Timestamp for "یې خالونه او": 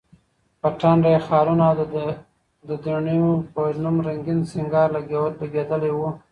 1.15-1.75